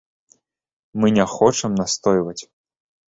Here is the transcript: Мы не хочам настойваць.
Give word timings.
Мы 1.03 1.11
не 1.17 1.25
хочам 1.35 1.77
настойваць. 1.83 2.39